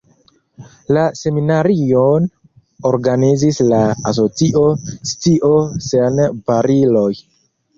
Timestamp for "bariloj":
6.51-7.09